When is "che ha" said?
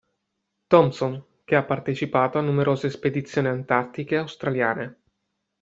1.43-1.63